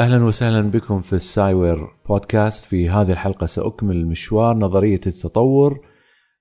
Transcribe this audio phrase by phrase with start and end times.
[0.00, 2.64] أهلا وسهلا بكم في السايوير بودكاست.
[2.64, 5.80] في هذه الحلقة سأكمل مشوار نظرية التطور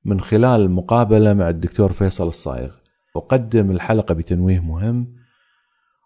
[0.05, 2.71] من خلال مقابلة مع الدكتور فيصل الصايغ.
[3.15, 5.15] أقدم الحلقة بتنويه مهم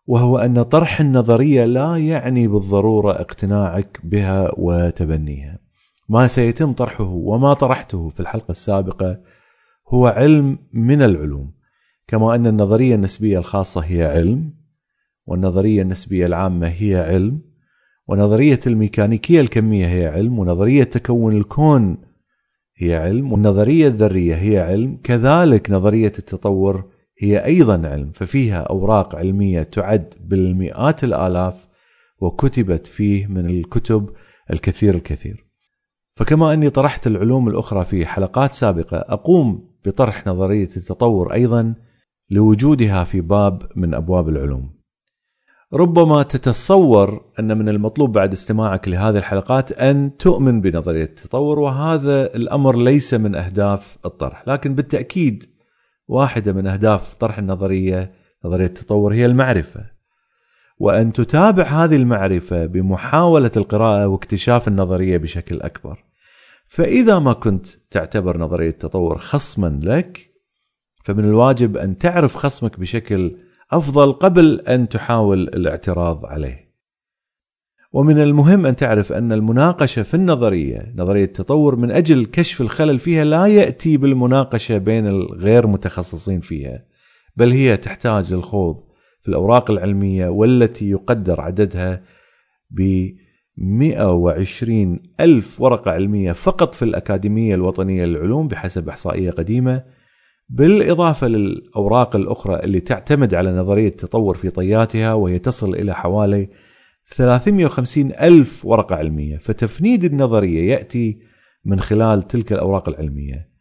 [0.07, 5.59] وهو أن طرح النظرية لا يعني بالضرورة اقتناعك بها وتبنيها.
[6.09, 9.19] ما سيتم طرحه وما طرحته في الحلقة السابقة
[9.89, 11.51] هو علم من العلوم
[12.07, 14.62] كما أن النظرية النسبية الخاصة هي علم.
[15.25, 17.41] والنظرية النسبية العامة هي علم
[18.07, 21.97] ونظرية الميكانيكية الكمية هي علم ونظرية تكون الكون
[22.77, 24.99] هي علم والنظرية الذرية هي علم.
[25.03, 31.69] كذلك نظرية التطور هي أيضا علم ففيها أوراق علمية تعد بالمئات الآلاف
[32.19, 34.09] وكتبت فيه من الكتب
[34.51, 35.45] الكثير الكثير.
[36.15, 41.75] فكما أني طرحت العلوم الأخرى في حلقات سابقة أقوم بطرح نظرية التطور أيضا
[42.29, 44.72] لوجودها في باب من أبواب العلوم.
[45.73, 52.77] ربما تتصور أن من المطلوب بعد استماعك لهذه الحلقات أن تؤمن بنظرية التطور وهذا الأمر
[52.77, 55.45] ليس من أهداف الطرح، لكن بالتأكيد
[56.07, 58.11] واحدة من أهداف طرح النظرية
[58.45, 59.85] نظرية التطور هي المعرفة.
[60.79, 66.03] وأن تتابع هذه المعرفة بمحاولة القراءة واكتشاف النظرية بشكل أكبر.
[66.67, 70.29] فإذا ما كنت تعتبر نظرية التطور خصما لك
[71.03, 73.35] فمن الواجب أن تعرف خصمك بشكل
[73.77, 76.73] أفضل قبل أن تحاول الاعتراض عليه.
[77.93, 83.23] ومن المهم أن تعرف أن المناقشة في النظرية، نظرية التطور من أجل كشف الخلل فيها
[83.23, 86.85] لا يأتي بالمناقشة بين الغير متخصصين فيها،
[87.35, 88.75] بل هي تحتاج للخوض
[89.21, 92.03] في الأوراق العلمية والتي يقدر عددها
[92.71, 93.09] ب
[93.57, 99.83] 120 ألف ورقة علمية فقط في الأكاديمية الوطنية للعلوم بحسب إحصائية قديمة
[100.49, 106.49] بالإضافة للأوراق الأخرى اللي تعتمد على نظرية التطور في طياتها وهي تصل إلى حوالي
[107.05, 109.37] 350 ألف ورقة علمية.
[109.37, 111.19] فتفنيد النظرية يأتي
[111.65, 113.53] من خلال تلك الأوراق العلمية.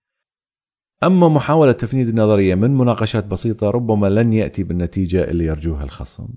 [1.02, 6.28] أما محاولة تفنيد النظرية من مناقشات بسيطة ربما لن يأتي بالنتيجة اللي يرجوها الخصم.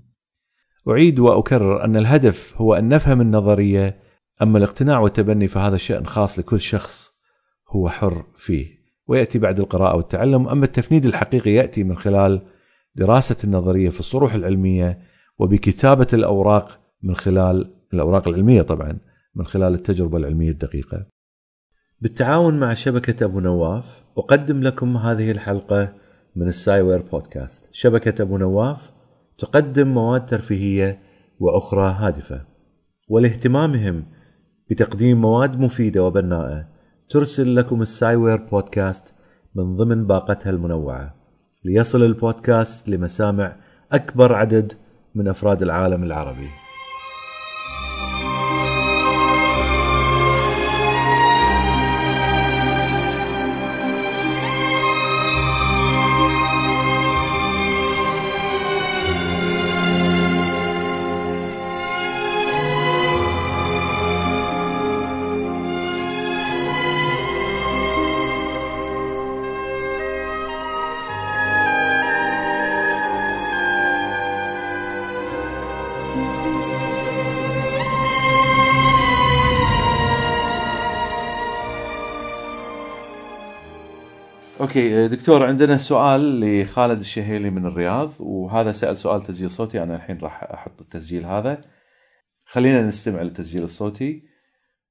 [0.88, 4.02] أعيد وأكرر أن الهدف هو أن نفهم النظرية
[4.42, 7.10] أما الاقتناع والتبني فهذا شأن خاص لكل شخص
[7.68, 8.75] هو حر فيه.
[9.08, 12.42] ويأتي بعد القراءة والتعلم أما التفنيد الحقيقي يأتي من خلال
[12.94, 14.98] دراسة النظرية في الصروح العلمية
[15.38, 18.98] وبكتابة الأوراق من خلال الأوراق العلمية طبعا
[19.34, 21.06] من خلال التجربة العلمية الدقيقة.
[22.00, 25.92] بالتعاون مع شبكة أبو نواف أقدم لكم هذه الحلقة
[26.36, 27.68] من السايوير بودكاست.
[27.72, 28.92] شبكة أبو نواف
[29.38, 31.02] تقدم مواد ترفيهية
[31.40, 32.44] وأخرى هادفة.
[33.08, 34.04] ولاهتمامهم
[34.70, 36.75] بتقديم مواد مفيدة وبناءة
[37.10, 39.14] ترسل لكم السايوير بودكاست
[39.54, 41.14] من ضمن باقتها المنوعة.
[41.64, 43.56] ليصل البودكاست لمسامع
[43.92, 44.72] أكبر عدد
[45.14, 46.65] من أفراد العالم العربي.
[84.76, 90.18] أوكي دكتور عندنا سؤال لخالد الشهيلي من الرياض وهذا سأل سؤال تسجيل صوتي أنا الحين
[90.18, 91.60] راح أحط التسجيل هذا.
[92.46, 94.22] خلينا نستمع للتسجيل الصوتي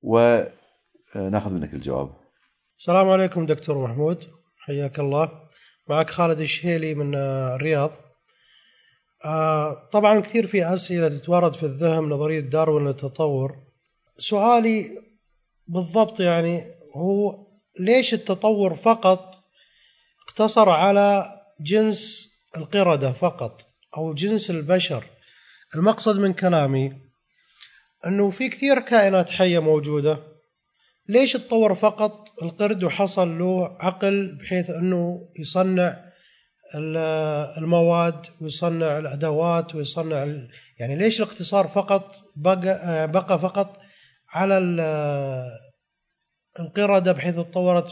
[0.01, 2.09] وناخذ منك الجواب.
[2.77, 4.23] السلام عليكم دكتور محمود.
[4.57, 5.31] حياك الله.
[5.89, 7.91] معك خالد الشهيلي من الرياض.
[9.25, 13.55] آه، طبعا كثير في أسئلة تتوارد في الذهن نظرية داروين للتطور.
[14.17, 15.01] سؤالي
[15.67, 16.63] بالضبط يعني
[16.95, 17.45] هو
[17.79, 19.44] ليش التطور فقط
[20.35, 21.25] اقتصر على
[21.61, 23.61] جنس القردة فقط
[23.97, 25.05] أو جنس البشر.
[25.75, 26.93] المقصد من كلامي
[28.05, 30.19] أنه في كثير كائنات حية موجودة.
[31.09, 36.03] ليش تطور فقط؟ القرد وحصل له عقل بحيث أنه يصنع
[36.75, 36.97] ال-
[37.57, 40.25] المواد ويصنع الأدوات ويصنع
[40.79, 43.77] يعني ليش الاقتصار فقط بقى بقى فقط
[44.33, 45.51] على ال-
[46.59, 47.91] القردة بحيث تطورت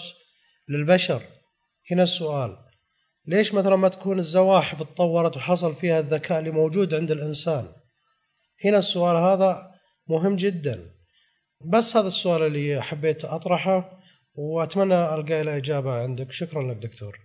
[0.70, 1.24] للبشر؟
[1.92, 2.58] هنا السؤال
[3.28, 7.66] ليش مثلا ما تكون الزواحف تطورت وحصل فيها الذكاء اللي موجود عند الإنسان؟
[8.66, 9.72] هنا السؤال هذا
[10.10, 10.80] مهم جدا
[11.66, 14.00] بس هذا السؤال اللي حبيت أطرحه
[14.36, 16.32] وأتمنى ألقى له إجابة عندك.
[16.32, 17.20] شكرا لك دكتور.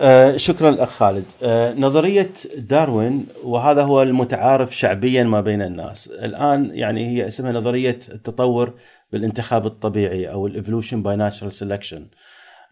[0.00, 1.24] آه، شكرا الاخ خالد.
[1.42, 6.08] آه، نظرية داروين وهذا هو المتعارف شعبيا ما بين الناس.
[6.08, 8.74] الآن يعني هي اسمها نظرية التطور
[9.12, 12.16] بالانتخاب الطبيعي أو ال evolution by natural selection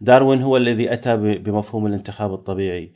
[0.01, 2.93] داروين هو الذي أتى ب- بمفهوم الانتخاب الطبيعي.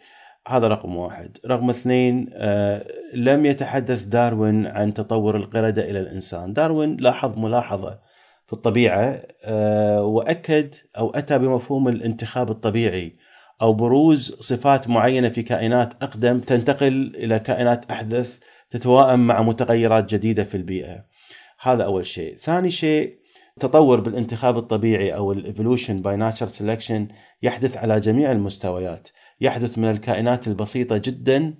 [0.49, 1.38] هذا رقم واحد.
[1.46, 6.52] رقم اثنين آه، لم يتحدث داروين عن تطور القردة إلى الإنسان.
[6.52, 7.99] داروين لاحظ ملاحظة
[8.46, 13.16] في الطبيعة آه، وأكد أو أتى بمفهوم الانتخاب الطبيعي
[13.62, 18.38] أو بروز صفات معينة في كائنات أقدم تنتقل إلى كائنات أحدث
[18.70, 21.05] تتوائم مع متغيرات جديدة في البيئة.
[21.60, 22.37] هذا أول شيء.
[22.37, 23.21] ثاني شيء
[23.60, 27.12] تطور بالانتخاب الطبيعي أو ال evolution by natural selection
[27.43, 29.08] يحدث على جميع المستويات.
[29.40, 31.54] يحدث من الكائنات البسيطة جدا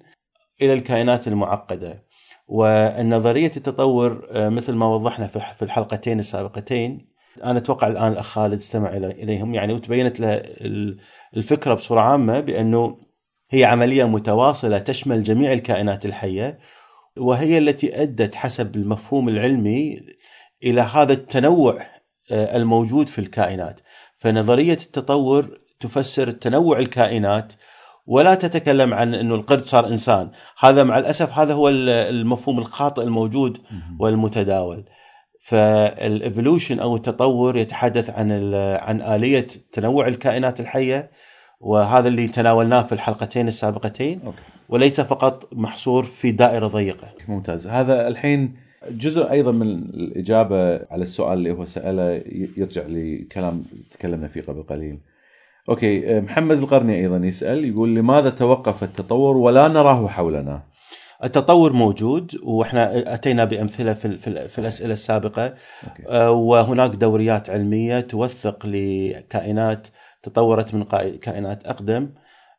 [0.63, 2.05] إلى الكائنات المعقدة.
[2.49, 7.13] والنظرية التطور آه، مثل ما وضحنا في الحلقتين السابقتين
[7.45, 9.55] أنا أتوقع الآن الأخ خالد استمع إليهم.
[9.55, 10.99] يعني وتبينت له ال-
[11.37, 12.99] الفكرة بصورة عامة بأنه
[13.51, 16.59] هي عملية متواصلة تشمل جميع الكائنات الحية
[17.17, 20.01] وهي التي أدت حسب المفهوم العلمي
[20.65, 21.79] إلى هذا التنوع
[22.31, 23.81] آه، الموجود في الكائنات.
[24.19, 27.53] فنظرية التطور تفسر تنوع الكائنات
[28.07, 30.31] ولا تتكلم عن إنه القرد صار إنسان.
[30.59, 33.59] هذا مع الأسف هذا هو ال- المفهوم الخاطئ الموجود
[34.01, 34.85] والمتداول.
[35.45, 41.11] فال evolution أو التطور يتحدث عن عن آلية تنوع الكائنات الحية
[41.61, 44.39] وهذا اللي تناولناه في الحلقتين السابقتين okay.
[44.69, 47.09] وليس فقط محصور في دائرة ضيقة.
[47.29, 47.67] ممتاز.
[47.67, 48.57] هذا الحين
[48.91, 52.23] جزء أيضا من الإجابة على السؤال اللي هو سأله
[52.57, 54.99] يرجع لكلام تكلمنا فيه قبل قليل.
[55.69, 60.63] أوكي محمد القرني أيضا يسأل يقول لماذا توقف التطور ولا نراه حولنا؟
[61.25, 66.09] التطور موجود وإحنا أتينا بأمثلة في في, في الأسئلة السابقة okay.
[66.09, 69.87] آه، وهناك دوريات علمية توثق لكائنات
[70.23, 70.85] تطورت من
[71.23, 72.11] كائنات أقدم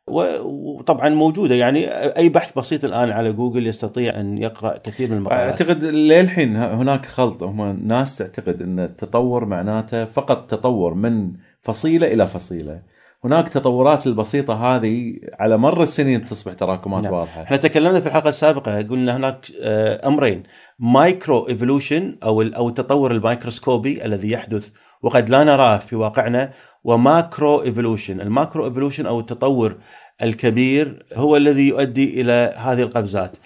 [0.08, 5.60] وطبعا موجودة يعني أي بحث بسيط الآن على جوجل يستطيع أن يقرأ كثير من المقالات
[5.62, 12.26] أعتقد للحين هناك خلط هم ناس تعتقد أن التطور معناته فقط تطور من فصيلة إلى
[12.26, 12.80] فصيلة.
[13.24, 17.12] هناك تطورات البسيطة هذه على مر السنين تصبح تراكمات نعم.
[17.12, 17.42] واضحة.
[17.42, 20.42] إحنا تكلمنا في الحلقة السابقة قلنا هناك آه، أمرين
[20.78, 24.70] micro evolution ال- أو التطور الميكروسكوبي الذي يحدث
[25.02, 26.50] وقد لا نراه في واقعنا
[26.84, 28.20] و macro evolution.
[28.20, 29.76] ال macro evolution أو التطور
[30.22, 33.36] الكبير هو الذي يؤدي إلى هذه القفزات.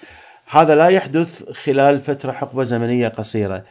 [0.50, 3.64] هذا لا يحدث خلال فترة حقبة زمنية قصيرة.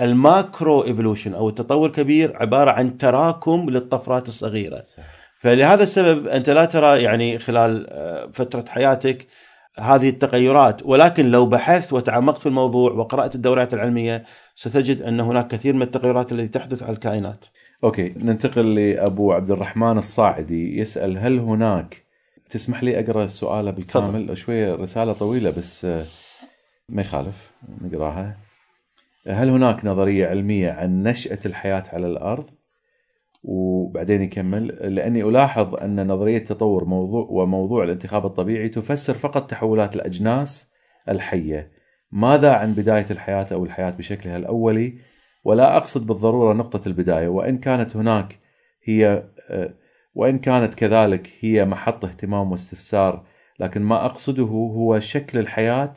[0.00, 4.82] ال macro evolution أو التطور الكبير عبارة عن تراكم للطفرات الصغيرة.
[5.40, 9.26] فلهذا السبب أنت لا ترى يعني خلال آه، فترة حياتك
[9.78, 10.82] هذه التغيرات.
[10.84, 14.24] ولكن لو بحثت وتعمقت في الموضوع وقرأت الدورات العلمية
[14.54, 17.44] ستجد أن هناك كثير من التغيرات التي تحدث على الكائنات.
[17.84, 22.04] أوكي ننتقل لأبو عبد الرحمن الصاعدي يسأل هل هناك
[22.50, 26.06] تسمح لي أقرأ السؤال بالكامل؟ شوية رسالة طويلة بس آه،
[26.88, 27.50] ما يخالف
[27.80, 28.36] نقراها.
[29.26, 32.50] هل هناك نظرية علمية عن نشأة الحياة على الأرض؟
[33.44, 40.68] وبعدين يكمل لأني ألاحظ أن نظرية التطور موضوع وموضوع الانتخاب الطبيعي تفسر فقط تحولات الأجناس
[41.08, 41.70] الحية.
[42.12, 45.09] ماذا عن بداية الحياة أو الحياة بشكلها الأولي؟
[45.44, 48.38] ولا أقصد بالضرورة نقطة البداية وإن كانت هناك
[48.84, 49.24] هي
[50.14, 53.24] وإن كانت كذلك هي محط اهتمام واستفسار
[53.60, 55.92] لكن ما أقصده هو شكل الحياة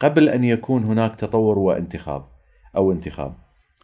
[0.00, 2.24] قبل أن يكون هناك تطور وانتخاب
[2.76, 3.34] أو انتخاب.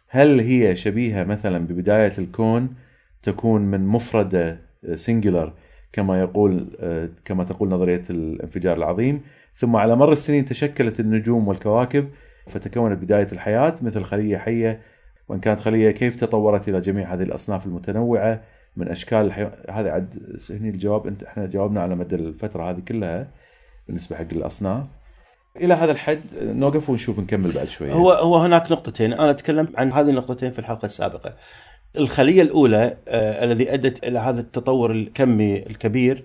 [0.09, 2.75] هل هي شبيهة مثلا ببداية الكون
[3.23, 4.59] تكون من مفرده
[4.93, 5.53] سنجلر
[5.93, 6.77] كما يقول
[7.25, 9.21] كما تقول نظرية الانفجار العظيم
[9.55, 12.09] ثم على مر السنين تشكلت النجوم والكواكب
[12.47, 14.81] فتكونت بداية الحياة مثل خلية حية
[15.29, 18.41] وإن كانت خلية كيف تطورت إلى جميع هذه الأصناف المتنوعة
[18.77, 23.27] من أشكال الحيوان هذا عد هني الجواب أنت إحنا جاوبنا على مدى الفترة هذه كلها
[23.87, 24.83] بالنسبة حق الأصناف.
[25.57, 29.13] إلى هذا الحد نوقف ونشوف نكمل بعد شوية هو هو هناك نقطتين.
[29.13, 31.33] أنا أتكلم عن هذه النقطتين في الحلقة السابقة.
[31.97, 36.23] الخلية الأولى آه، الذي أدت إلى هذا التطور الكمي الكبير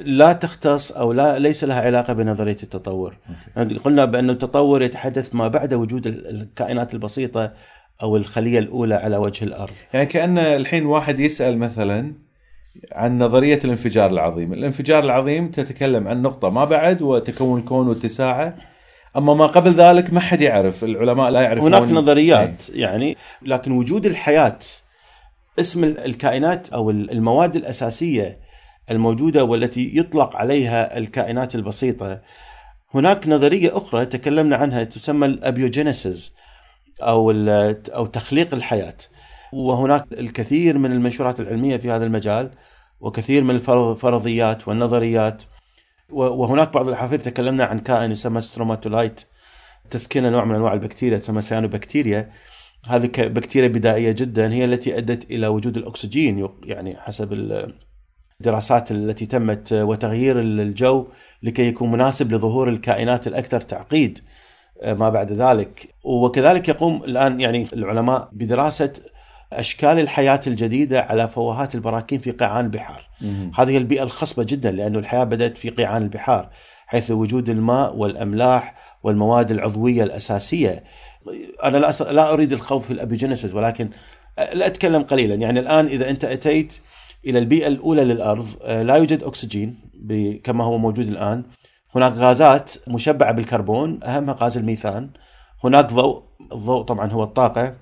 [0.00, 3.16] لا تختص أو لا ليس لها علاقة بنظرية التطور.
[3.56, 7.52] يعني قلنا بأن التطور يتحدث ما بعد وجود ال- الكائنات البسيطة
[8.02, 9.74] أو الخلية الأولى على وجه الأرض.
[9.94, 12.14] يعني كأن الحين واحد يسأل مثلا
[12.92, 18.56] عن نظرية الانفجار العظيم، الانفجار العظيم تتكلم عن نقطة ما بعد وتكون الكون واتساعة.
[19.16, 21.74] أما ما قبل ذلك ما حد يعرف، العلماء لا يعرفون.
[21.74, 24.58] هناك نظريات يعني لكن وجود الحياة
[25.60, 28.38] اسم الكائنات أو المواد الأساسية
[28.90, 32.20] الموجودة والتي يطلق عليها الكائنات البسيطة
[32.94, 36.34] هناك نظرية أخرى تكلمنا عنها تسمى الابيوجينيسيس
[37.00, 37.30] أو
[37.94, 38.96] أو تخليق الحياة.
[39.52, 42.50] وهناك الكثير من المنشورات العلمية في هذا المجال
[43.00, 45.42] وكثير من الفرضيات والنظريات.
[46.10, 49.20] وهناك بعض الأحافير تكلمنا عن كائن يسمى stromatolite.
[49.90, 52.32] تسكين نوع من أنواع البكتيريا تسمى سيانوبكتيريا
[52.88, 57.32] هذه بكتيريا بدائية جدا هي التي أدت إلى وجود الأكسجين يعني حسب
[58.40, 61.06] الدراسات التي تمت وتغيير الجو
[61.42, 64.18] لكي يكون مناسب لظهور الكائنات الأكثر تعقيد.
[64.84, 68.92] ما بعد ذلك وكذلك يقوم الآن يعني العلماء بدراسة
[69.52, 73.08] أشكال الحياة الجديدة على فوهات البراكين في قيعان البحار.
[73.54, 76.50] هذه البيئة الخصبة جدا لأنه الحياة بدأت في قيعان البحار
[76.86, 80.84] حيث وجود الماء والأملاح والمواد العضوية الأساسية.
[81.64, 83.90] أنا لا لا أريد الخوض في ال abiogenesis ولكن
[84.38, 86.80] لا أتكلم قليلا يعني الآن إذا أنت أتيت
[87.26, 89.78] إلى البيئة الأولى للأرض آه، لا يوجد أكسجين
[90.44, 91.42] كما هو موجود الآن
[91.96, 95.10] هناك غازات مشبعة بالكربون أهمها غاز الميثان.
[95.64, 96.22] هناك ضوء
[96.52, 97.74] الضوء طبعا هو الطاقة.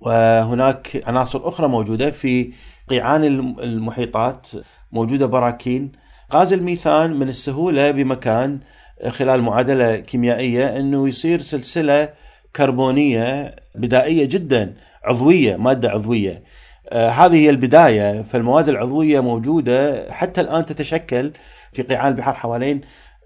[0.00, 2.52] وهناك عناصر أخرى موجودة في
[2.88, 3.24] قيعان
[3.60, 4.48] المحيطات
[4.92, 5.92] موجودة براكين.
[6.32, 8.60] غاز الميثان من السهولة بمكان
[9.08, 12.08] خلال معادلة كيميائية إنه يصير سلسلة
[12.56, 16.42] كربونية بدائية جدا عضوية مادة عضوية.
[16.88, 18.22] آه هذه هي البداية.
[18.22, 21.32] فالمواد العضوية موجودة حتى الآن تتشكل
[21.72, 22.80] في قيعان البحار حوالين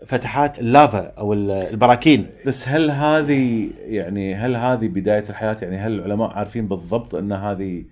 [0.06, 6.30] فتحات اللافا أو البراكين بس هل هذه يعني هل هذه بداية الحياة يعني هل العلماء
[6.30, 7.84] عارفين بالضبط أن هذه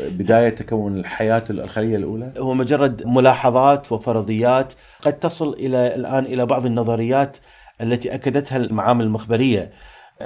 [0.00, 4.72] بداية تكون الحياة الخليه الأولى؟ هو مجرد ملاحظات وفرضيات
[5.02, 7.36] قد تصل إلى الآن إلى بعض النظريات
[7.80, 9.70] التي أكدتها المعامل المخبرية.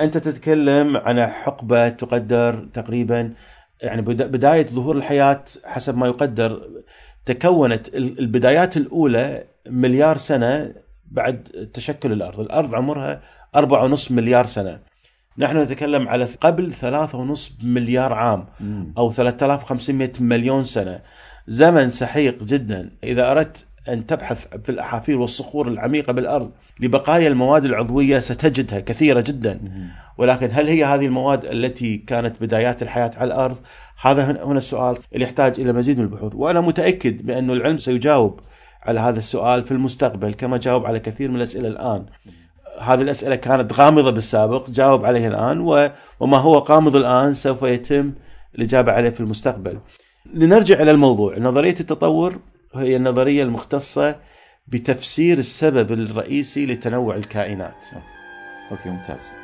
[0.01, 3.33] أنت تتكلم عن حقبة تقدر تقريبا
[3.83, 6.69] يعني بداية ظهور الحياة حسب ما يقدر
[7.27, 10.75] تكونت البدايات الأولى مليار سنة
[11.13, 11.43] بعد
[11.75, 13.23] تشكل الأرض، الأرض عمرها
[13.57, 14.79] 4.5 مليار سنة.
[15.39, 18.47] نحن نتكلم على قبل 3.5 مليار عام
[18.99, 21.01] أو 3500 مليون سنة.
[21.47, 28.19] زمن سحيق جدا، إذا أردت أن تبحث في الأحافير والصخور العميقة بالأرض لبقايا المواد العضوية
[28.19, 29.61] ستجدها كثيرة جدا.
[30.19, 33.57] ولكن هل هي هذه المواد التي كانت بدايات الحياة على الأرض؟
[34.03, 38.41] هذا هنا السؤال اللي يحتاج إلى مزيد من البحوث، وأنا متأكد بأن العلم سيجاوب
[38.83, 42.07] على هذا السؤال في المستقبل كما جاوب على كثير من الأسئلة الآن.
[42.81, 45.61] هذه الأسئلة كانت غامضة بالسابق، جاوب عليها الآن
[46.21, 48.13] وما هو غامض الآن سوف يتم
[48.55, 49.79] الإجابة عليه في المستقبل.
[50.35, 52.39] لنرجع إلى الموضوع، نظرية التطور
[52.75, 54.17] هي النظرية المختصة
[54.67, 57.85] بتفسير السبب الرئيسي لتنوع الكائنات.
[58.71, 59.42] okay ممتاز.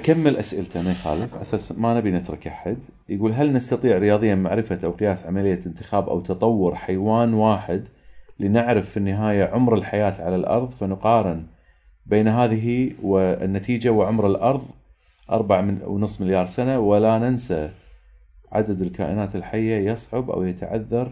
[0.00, 2.76] أكمل اسئلته ما يخالف أساس ما نبي نترك أحد.
[3.08, 7.84] يقول هل نستطيع رياضيا معرفة أو قياس عملية انتخاب أو تطور حيوان واحد
[8.38, 11.46] لنعرف في النهاية عمر الحياة على الأرض؟ فنقارن
[12.06, 14.64] بين هذه والنتيجة وعمر الأرض
[15.30, 16.78] أربعة من ونص مليار سنة.
[16.78, 17.70] ولا ننسى
[18.52, 21.10] عدد الكائنات الحية يصعب أو يتعذر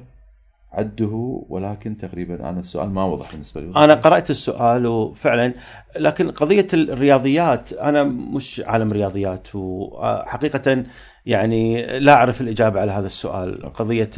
[0.72, 3.72] عده ولكن تقريبا أنا السؤال ما وضح بالنسبة لي.
[3.76, 5.54] أنا قرأت السؤال وفعلا
[5.96, 10.84] لكن قضية الرياضيات أنا مش عالم رياضيات وحقيقة
[11.26, 13.72] يعني لا أعرف الإجابة على هذا السؤال.
[13.72, 14.10] قضية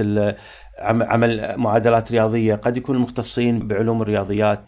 [0.78, 4.60] عمل معادلات رياضية قد يكون المختصين بعلوم الرياضيات.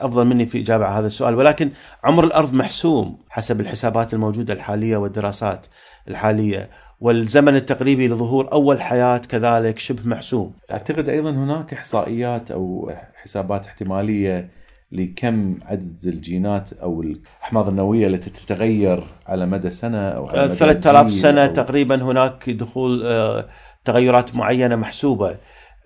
[0.00, 1.70] أفضل مني في إجابة على هذا السؤال ولكن
[2.04, 5.66] عمر الأرض محسوم حسب الحسابات الموجودة الحالية والدراسات
[6.08, 6.70] الحالية.
[7.00, 10.52] والزمن التقريبي لظهور أول حياة كذلك شبه محسوم.
[10.70, 14.50] أعتقد أيضا هناك إحصائيات أو حسابات احتمالية
[14.92, 21.10] لكم عدد الجينات أو الأحماض النووية التي تتغير على مدى سنة أو على مدى 3000
[21.12, 21.52] سنة أو...
[21.52, 23.48] تقريبا هناك دخول آه،
[23.84, 25.36] تغيرات معينة محسوبة.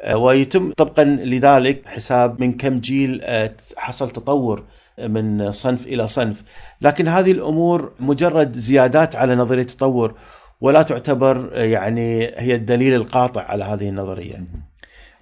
[0.01, 4.65] آه، ويتم طبقا لذلك حساب من كم جيل آه، حصل تطور
[4.99, 6.43] من صنف إلى صنف،
[6.81, 10.15] لكن هذه الأمور مجرد زيادات على نظرية التطور.
[10.63, 14.45] ولا تعتبر يعني هي الدليل القاطع على هذه النظرية.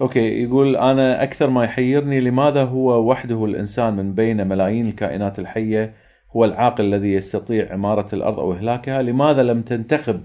[0.00, 5.94] أوكي يقول أنا أكثر ما يحيرني لماذا هو وحده الإنسان من بين ملايين الكائنات الحية
[6.36, 10.20] هو العاقل الذي يستطيع عمارة الأرض أو إهلاكها؟ لماذا لم تنتخب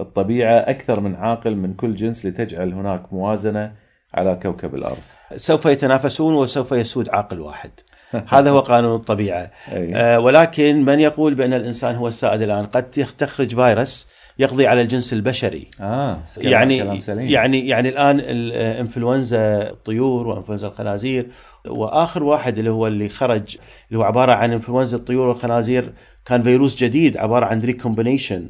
[0.00, 3.72] الطبيعة أكثر من عاقل من كل جنس لتجعل هناك موازنة
[4.14, 4.98] على كوكب الأرض؟
[5.36, 7.70] سوف يتنافسون وسوف يسود عاقل واحد.
[8.34, 9.50] هذا هو قانون الطبيعة.
[9.72, 9.94] أي.
[9.94, 15.12] آه، ولكن من يقول بأن الإنسان هو السائد الآن؟ قد تخرج فيروس يقضي على الجنس
[15.12, 17.28] البشري آه كلام- يعني كلام سليم.
[17.28, 21.26] يعني يعني الآن الإنفلونزا الطيور وإنفلونزا الخنازير
[21.68, 23.56] وآخر واحد اللي هو اللي خرج
[23.88, 25.92] اللي هو عبارة عن إنفلونزا الطيور والخنازير
[26.24, 28.48] كان فيروس جديد عبارة عن ريكومبينيشن.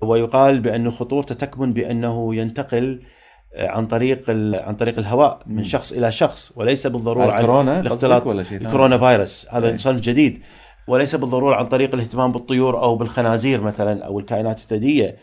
[0.00, 3.00] ويقال بانه خطورته تكمن بأنه ينتقل
[3.54, 8.20] آه، عن طريق عن طريق الهواء من شخص إلى شخص وليس بالضرورة عن الكورونا الاختلاط
[8.22, 9.78] قصدك ولا شيء؟ الكورونا فيروس هذا أي.
[9.78, 10.42] صنف جديد
[10.90, 15.16] وليس بالضرورة عن طريق الاهتمام بالطيور أو بالخنازير مثلا أو الكائنات الثديية.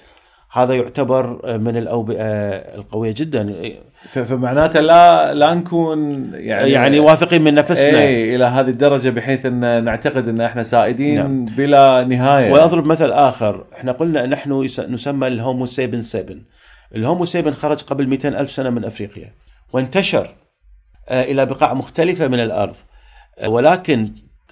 [0.52, 2.24] هذا يعتبر من الأوبئة
[2.76, 3.56] القوية جدا.
[4.10, 8.02] فمعناته لا لا نكون يعني يعني واثقين من نفسنا.
[8.02, 11.46] اي إلى هذه الدرجة بحيث أن نعتقد أن إحنا سائدين نعم.
[11.46, 12.52] بلا نهاية.
[12.52, 13.66] وأضرب مثل آخر.
[13.74, 16.42] إحنا قلنا نحن نسمى الهومو سيبن سيبن.
[16.96, 19.32] الهومو سيبن خرج قبل 200 ألف سنة من أفريقيا
[19.74, 20.36] وانتشر
[21.10, 22.76] آه، إلى بقاع مختلفة من الأرض.
[23.40, 24.12] آه، ولكن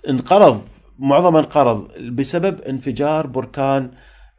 [0.09, 0.61] انقرض
[0.99, 3.91] معظم انقرض بسبب انفجار بركان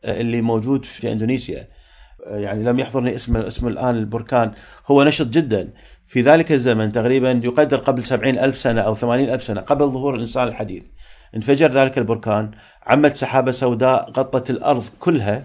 [0.05, 1.69] آه، اللي موجود في إندونيسيا.
[2.27, 4.53] آه، يعني لم يحضرني اسم اسم الآن البركان.
[4.87, 5.69] هو نشط جدا.
[6.07, 10.15] في ذلك الزمن تقريبا يقدر قبل سبعين ألف سنة أو ثمانين ألف سنة قبل ظهور
[10.15, 10.85] الإنسان الحديث
[11.37, 12.51] انفجر ذلك البركان.
[12.87, 15.45] عمت سحابة سوداء غطت الأرض كلها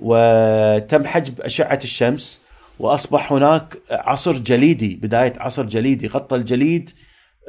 [0.00, 2.40] وتم حجب أشعة الشمس
[2.78, 6.90] وأصبح هناك عصر جليدي بداية عصر جليدي غطى الجليد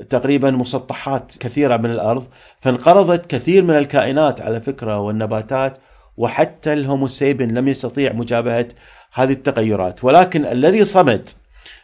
[0.09, 2.27] تقريبا مسطحات كثيرة من الأرض
[2.59, 5.77] فانقرضت كثير من الكائنات على فكرة والنباتات
[6.17, 8.67] وحتى الهوموسيبن لم يستطيع مجابهة
[9.13, 10.03] هذه التغيرات.
[10.03, 11.29] ولكن الذي صمد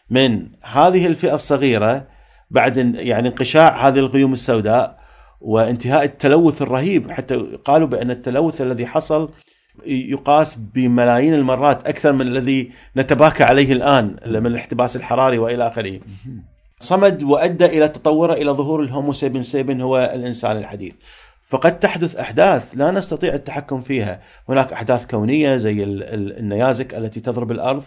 [0.10, 2.06] من هذه الفئة الصغيرة
[2.52, 5.00] بعد يعني انقشاع هذه الغيوم السوداء
[5.42, 7.36] وانتهاء التلوث الرهيب حتى
[7.66, 9.30] قالوا بأن التلوث الذي حصل
[9.86, 16.00] يقاس بملايين المرات أكثر من الذي نتباكى عليه الآن من الاحتباس الحراري وإلى آخره.
[16.80, 20.96] صمد وأدى إلى تطوره إلى ظهور الهومو سيبن سيبن هو الإنسان الحديث.
[21.46, 24.20] فقد تحدث أحداث لا نستطيع التحكم فيها.
[24.50, 27.84] هناك أحداث كونية زي ال- ال- النيازك التي تضرب الأرض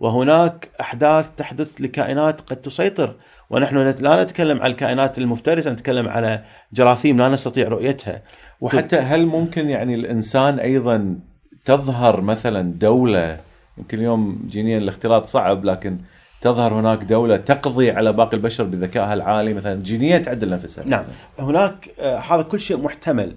[0.00, 3.14] وهناك أحداث تحدث لكائنات قد تسيطر.
[3.50, 8.22] ونحن لا نتكلم عن الكائنات المفترسة نتكلم على جراثيم لا نستطيع رؤيتها.
[8.60, 11.18] وحتى هل ممكن يعني الإنسان أيضا
[11.64, 13.40] تظهر مثلا دولة؟
[13.78, 15.98] يمكن اليوم جينيا الاختلاط صعب لكن
[16.44, 20.84] تظهر هناك دولة تقضي على باقي البشر بذكائها العالي مثلا جينيا تعدل نفسها.
[20.86, 21.04] نعم.
[21.38, 23.34] هناك آه، هذا كل شيء محتمل.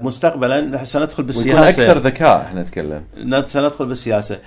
[0.00, 1.68] مستقبلا سندخل ويكون بالسياسة.
[1.68, 3.04] أكثر ذكاء إحنا نتكلم.
[3.44, 4.38] سندخل بالسياسة.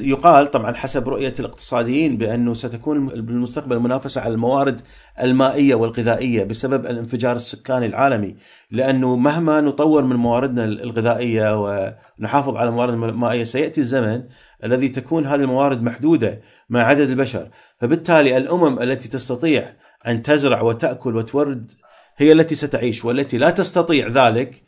[0.00, 4.80] يقال طبعا حسب رؤية الاقتصاديين بأنه ستكون بالمستقبل منافسة على الموارد
[5.22, 8.36] المائية والغذائية بسبب الانفجار السكاني العالمي،
[8.70, 14.22] لأنه مهما نطور من مواردنا الغذائية ونحافظ على الموارد المائية سيأتي الزمن
[14.64, 21.16] الذي تكون هذه الموارد محدودة مع عدد البشر، فبالتالي الأمم التي تستطيع أن تزرع وتأكل
[21.16, 21.72] وتورد
[22.16, 24.62] هي التي ستعيش والتي لا تستطيع ذلك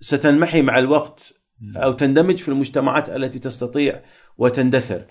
[0.00, 1.34] ستنمحي مع الوقت
[1.76, 4.02] أو تندمج في المجتمعات التي تستطيع
[4.38, 5.04] وتندثر.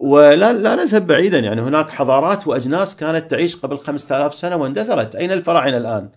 [0.00, 5.32] ولا لا نذهب بعيدا يعني هناك حضارات وأجناس كانت تعيش قبل 5000 سنة واندثرت، أين
[5.32, 6.08] الفراعنة الآن؟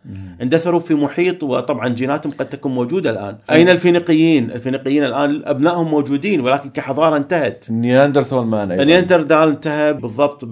[0.41, 6.41] اندثروا في محيط وطبعا جيناتهم قد تكون موجودة الآن، أين الفينيقيين؟ الفينيقيين الآن أبنائهم موجودين
[6.41, 7.65] ولكن كحضارة انتهت.
[7.69, 8.84] Neanderthal man أيضاً.
[8.84, 10.43] النياندرتال انتهى بالضبط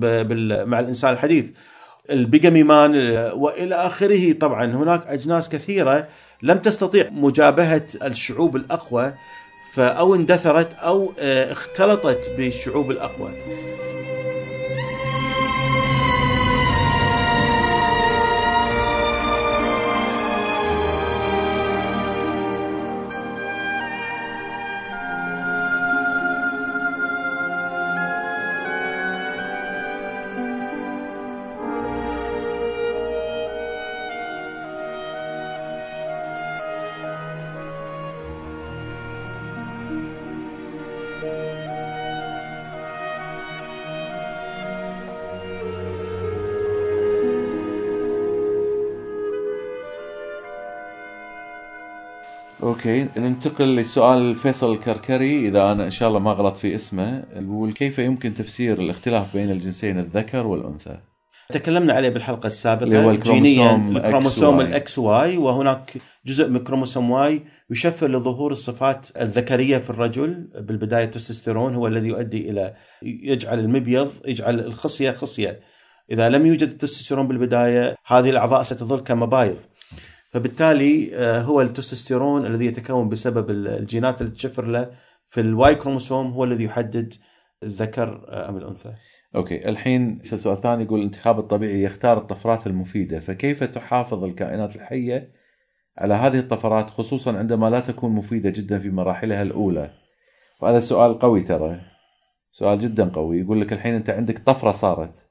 [0.65, 1.49] مع الإنسان الحديث
[2.09, 2.91] البيجامي مان
[3.33, 6.07] وإلى آخره طبعا هناك أجناس كثيرة
[6.43, 9.13] لم تستطيع مجابهة الشعوب الأقوى
[9.71, 13.31] فأو اندثرت أو آه، اختلطت بالشعوب الاقوى
[52.81, 57.71] okay ننتقل لسؤال فيصل الكركري إذا أنا إن شاء الله ما غلط في اسمه يقول
[57.71, 60.97] كيف يمكن تفسير الاختلاف بين الجنسين الذكر والأنثى؟
[61.49, 64.61] تكلمنا عليه بالحلقة السابقة اللي هو جينيا الكروموسوم.
[64.61, 65.93] ال XY وهناك
[66.25, 72.49] جزء من كروموسوم Y يشفر لظهور الصفات الذكرية في الرجل بالبداية التستوستيرون هو الذي يؤدي
[72.49, 75.59] إلى يجعل المبيض يجعل الخصية خصية
[76.11, 79.57] إذا لم يوجد التستوستيرون بالبداية هذه الأعضاء ستظل كمبايض
[80.31, 84.91] فبالتالي آه، هو التستوستيرون الذي يتكون بسبب الجينات اللي تشفر له
[85.25, 87.13] في ال Y chromosome هو الذي يحدد
[87.63, 88.93] الذكر آه، أم الأنثى.
[89.35, 95.31] أوكي الحين سؤال ثاني يقول الانتخاب الطبيعي يختار الطفرات المفيدة فكيف تحافظ الكائنات الحية
[95.97, 99.91] على هذه الطفرات خصوصا عندما لا تكون مفيدة جدا في مراحلها الأولى؟
[100.61, 101.81] وهذا سؤال قوي ترى
[102.51, 105.29] سؤال جدا قوي يقول لك الحين أنت عندك طفرة صارت.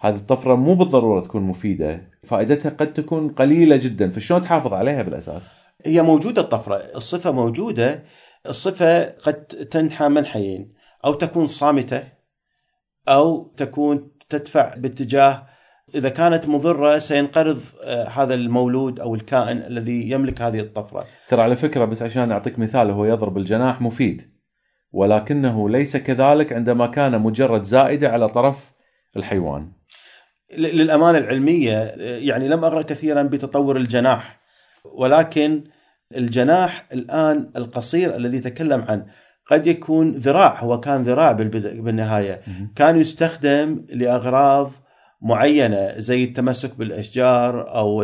[0.00, 5.42] هذه الطفرة مو بالضرورة تكون مفيدة فائدتها قد تكون قليلة جدا فشلون تحافظ عليها بالأساس
[5.86, 8.04] هي موجودة الطفرة الصفة موجودة
[8.46, 10.72] الصفة قد تنحى منحيين
[11.04, 12.04] أو تكون صامتة
[13.08, 15.46] أو تكون تدفع باتجاه
[15.94, 21.04] إذا كانت مضرة سينقرض آه، هذا المولود أو الكائن الذي يملك هذه الطفرة.
[21.28, 24.30] ترى على فكرة بس عشان أعطيك مثال هو يضرب الجناح مفيد
[24.92, 28.72] ولكنه ليس كذلك عندما كان مجرد زائدة على طرف
[29.16, 29.77] الحيوان.
[30.56, 34.40] للأمانة العلمية آه، يعني لم أقرأ كثيرا بتطور الجناح
[34.84, 35.64] ولكن
[36.16, 39.06] الجناح الآن القصير الذي تكلم عنه
[39.50, 42.40] قد يكون ذراع هو كان ذراع بالنهاية.
[42.76, 44.70] كان يستخدم لأغراض
[45.22, 48.02] معينة زي التمسك بالأشجار أو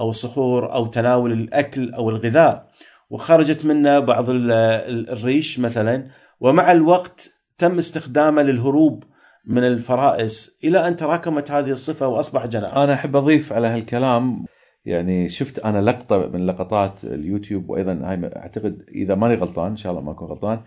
[0.00, 2.68] أو الصخور أو تناول الأكل أو الغذاء.
[3.10, 6.06] وخرجت منه بعض الريش مثلا.
[6.40, 9.04] ومع الوقت تم استخدامه للهروب
[9.46, 12.76] من الفرائس إلى أن تراكمت هذه الصفة وأصبح جناح.
[12.76, 14.44] أنا أحب أضيف على هالكلام
[14.84, 19.92] يعني شفت أنا لقطة من لقطات اليوتيوب وأيضا هاي أعتقد إذا ماني غلطان إن شاء
[19.92, 20.60] الله ما اكون غلطان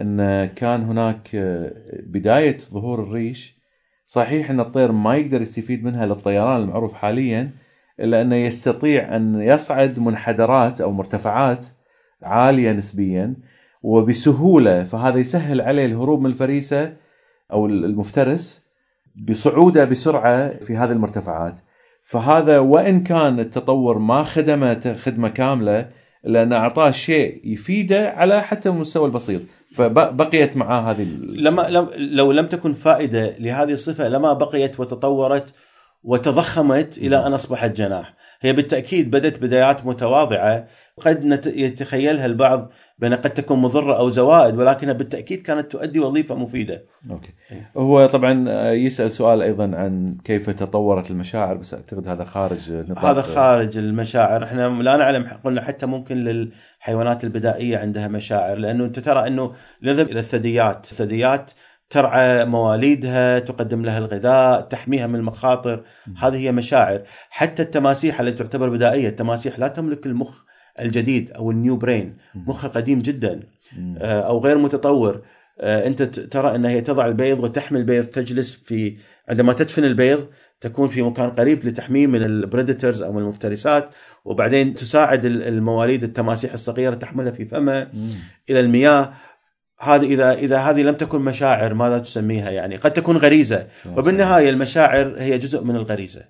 [0.00, 1.28] إن كان هناك
[2.06, 3.58] بداية ظهور الريش
[4.04, 7.50] صحيح إن الطير ما يقدر يستفيد منها للطيران المعروف حاليا
[8.00, 11.66] إلا أنه يستطيع أن يصعد منحدرات أو مرتفعات
[12.22, 13.36] عالية نسبيا
[13.82, 16.92] وبسهولة فهذا يسهل عليه الهروب من الفريسة
[17.52, 18.62] أو المفترس
[19.28, 21.54] بصعوده بسرعة في هذه المرتفعات.
[22.04, 25.90] فهذا وإن كان التطور ما خدمه خدمة كاملة
[26.24, 29.42] لأن أعطاه شيء يفيده على حتى المستوى البسيط.
[29.74, 35.54] فبقيت معاه هذه لما لو لم تكن فائدة لهذه الصفة لما بقيت وتطورت
[36.02, 38.17] وتضخمت إلى أن أصبحت جناح.
[38.40, 40.66] هي بالتأكيد بدأت بدايات متواضعة.
[40.98, 46.84] قد يتخيلها البعض بأن قد تكون مضرة أو زوائد ولكنها بالتأكيد كانت تؤدي وظيفة مفيدة.
[47.10, 47.34] أوكي.
[47.76, 53.22] هو طبعا يسأل سؤال أيضا عن كيف تطورت المشاعر بس أعتقد هذا خارج نطاق هذا
[53.22, 54.44] خارج المشاعر.
[54.44, 60.10] إحنا لا نعلم قلنا حتى ممكن للحيوانات البدائية عندها مشاعر لأنه أنت ترى أنه نذهب
[60.10, 61.50] إلى الثدييات الثدييات
[61.90, 65.84] ترعى مواليدها تقدم لها الغذاء تحميها من المخاطر.
[66.18, 67.02] هذه هي مشاعر.
[67.30, 70.42] حتى التماسيح التي تعتبر بدائية التماسيح لا تملك المخ
[70.80, 72.16] الجديد أو ال new brain.
[72.34, 73.40] مخها قديم جدا.
[73.98, 75.22] آه، أو غير متطور.
[75.60, 78.96] آه، أنت ترى أنها هي تضع البيض وتحمل البيض تجلس في
[79.28, 80.26] عندما تدفن البيض
[80.60, 83.94] تكون في مكان قريب لتحميه من ال predators أو من المفترسات.
[84.24, 87.90] وبعدين تساعد المواليد التماسيح الصغيرة تحملها في فمها
[88.50, 89.12] إلى المياه.
[89.80, 95.14] هذه إذا إذا هذه لم تكن مشاعر ماذا تسميها يعني قد تكون غريزة وبالنهاية المشاعر
[95.18, 96.24] هي جزء من الغريزة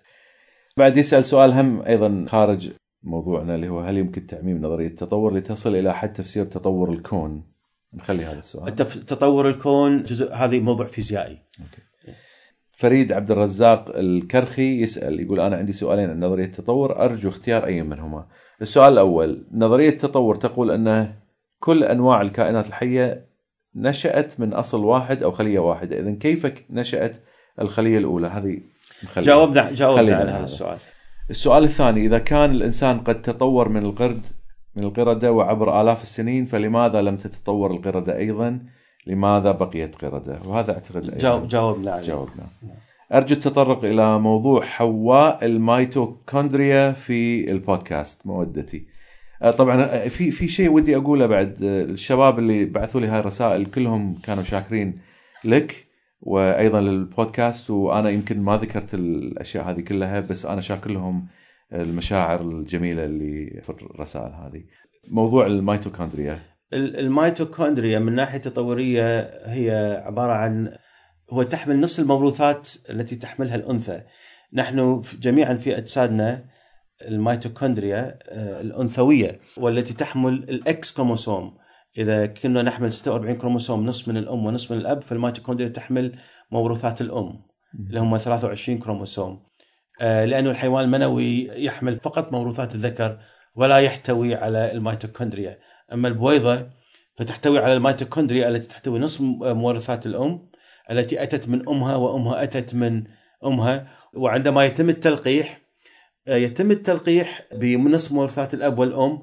[0.77, 2.71] بعد يسأل سؤال هم أيضا خارج
[3.03, 7.45] موضوعنا اللي هو هل يمكن تعميم نظرية التطور لتصل إلى حد تفسير تطور الكون؟
[7.95, 8.77] نخلي هذا السؤال.
[8.77, 11.39] تطور الكون جزء هذه موضوع فيزيائي.
[11.61, 11.83] أوكي.
[12.73, 17.83] فريد عبد الرزاق الكرخي يسأل يقول أنا عندي سؤالين عن نظرية التطور أرجو اختيار أي
[17.83, 18.27] منهما.
[18.63, 21.15] السؤال الأول نظرية التطور تقول أن
[21.59, 23.28] كل أنواع الكائنات الحية
[23.83, 27.17] نشأت من أصل واحد أو خلية واحدة، اذا كيف نشأت
[27.61, 28.59] الخلية الأولى؟ هذه
[29.17, 30.79] جاوبنا جاوبنا على هذا السؤال.
[31.31, 34.27] السؤال الثاني إذا كان الإنسان قد تطور من القرد
[34.77, 38.61] من القردة وعبر آلاف السنين فلماذا لم تتطور القردة أيضا؟
[39.07, 42.07] لماذا بقيت قردة؟ وهذا أعتقد جاوب جاوبنا عليه.
[42.07, 42.47] جاوبنا.
[43.13, 48.98] أرجو التطرق إلى موضوع حواء الميتوكوندريا في البودكاست مودتي.
[49.41, 53.67] طبعا آه، في في شيء ودي أقوله بعد آه، الشباب اللي بعثوا لي هاي الرسائل
[53.67, 55.01] كلهم كانوا شاكرين
[55.45, 55.87] لك
[56.21, 61.27] وأيضا للبودكاست وأنا يمكن ما ذكرت الأشياء هذه كلها بس أنا شاكر لهم
[61.73, 64.65] المشاعر الجميلة اللي في الرسائل هذه.
[65.09, 66.39] موضوع الميتوكوندريا
[66.73, 70.73] الميتوكوندريا من ناحية تطورية هي عبارة عن
[71.31, 74.03] هو تحمل نصف الموروثات التي تحملها الأنثى.
[74.53, 76.45] نحن جميعا في أجسادنا
[77.03, 81.59] الميتوكوندريا آه، الأنثوية والتي تحمل ال X chromosome.
[81.99, 86.19] إذا كنا نحمل 46 كروموسوم نصف من الأم ونصف من الأب فالميتوكوندريا تحمل
[86.51, 87.43] موروثات الأم
[87.89, 89.43] اللي هم 23 كروموسوم.
[90.01, 93.19] آه، لأنه الحيوان المنوي يحمل فقط موروثات الذكر
[93.55, 95.59] ولا يحتوي على الميتوكوندريا.
[95.93, 96.69] أما البويضة
[97.15, 100.49] فتحتوي على الميتوكوندريا التي تحتوي نصف مورثات الأم
[100.91, 103.05] التي أتت من أمها وأمها أتت من
[103.45, 103.89] أمها.
[104.15, 105.68] وعندما يتم التلقيح
[106.29, 109.23] يتم التلقيح بنصف موروثات الأب والأم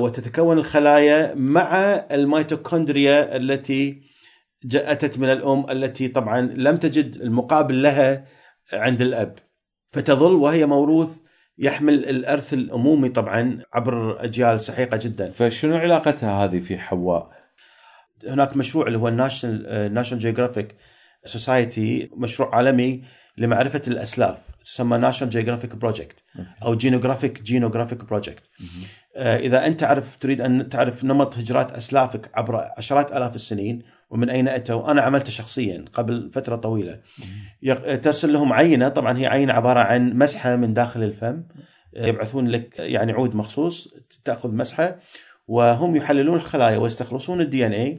[0.00, 1.74] وتتكون الخلايا مع
[2.10, 4.02] الميتوكوندريا التي
[4.74, 8.24] اتت من الأم التي طبعا لم تجد المقابل لها
[8.72, 9.38] عند الأب
[9.92, 11.18] فتظل وهي موروث
[11.58, 17.30] يحمل الأرث الأمومي طبعا عبر أجيال سحيقة جدا فشنو علاقتها هذه في حواء؟
[18.28, 20.74] هناك مشروع اللي هو ال National National Geographic
[21.24, 23.02] Society مشروع عالمي
[23.38, 26.16] لمعرفة الأسلاف تسمى National Geographic Project
[26.62, 28.42] أو Genographic Genographic Project
[29.16, 34.48] إذا أنت تعرف تريد أن تعرف نمط هجرات أسلافك عبر عشرات آلاف السنين ومن أين
[34.48, 37.00] أتوا أنا عملته شخصيا قبل فترة طويلة.
[38.02, 41.42] ترسل لهم عينة طبعا هي عينة عبارة عن مسحة من داخل الفم.
[41.96, 43.94] يبعثون لك يعني عود مخصوص
[44.24, 44.98] تأخذ مسحة
[45.46, 47.98] وهم يحللون الخلايا ويستخلصون ال DNA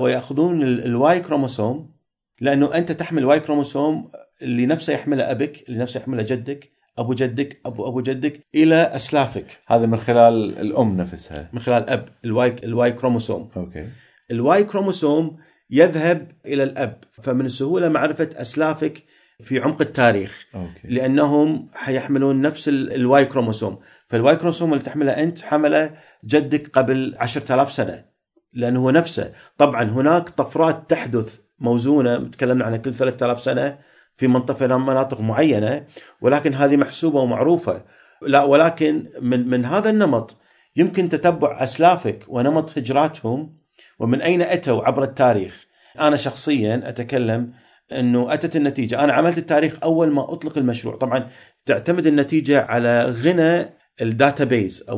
[0.00, 1.97] ويأخذون ال Y chromosome
[2.40, 4.10] لأنه أنت تحمل Y chromosome
[4.42, 9.46] اللي نفسه يحمله أبك اللي نفسه يحمله جدك أبو جدك ابو أبو جدك إلى أسلافك.
[9.66, 11.50] هذا من خلال الأم نفسها.
[11.52, 13.50] من خلال أب ال Y ال Y chromosome.
[13.56, 13.88] Okay.
[14.30, 15.36] ال Y chromosome
[15.70, 19.04] يذهب إلى الأب فمن السهوله معرفة أسلافك
[19.40, 20.68] في عمق التاريخ okay.
[20.88, 23.78] لأنهم حيحملون نفس ال- ال Y chromosome.
[24.06, 25.90] فال Y chromosome اللي تحمله أنت حمله
[26.24, 28.04] جدك قبل 10000 سنة
[28.52, 29.32] لأنه هو نفسه.
[29.58, 33.78] طبعا هناك طفرات تحدث موزونة تكلمنا عنها كل 3000 سنة
[34.14, 35.86] في منطقة مناطق معينة
[36.20, 37.84] ولكن هذه محسوبة ومعروفة.
[38.22, 40.36] لا ولكن من من هذا النمط
[40.76, 43.58] يمكن تتبع أسلافك ونمط هجراتهم
[43.98, 45.66] ومن أين أتوا عبر التاريخ؟
[46.00, 47.52] أنا شخصيا أتكلم
[47.92, 49.04] إنه أتت النتيجة.
[49.04, 50.96] أنا عملت التاريخ أول ما أطلق المشروع.
[50.96, 51.26] طبعا
[51.66, 54.96] تعتمد النتيجة على غنى الداتابيز أو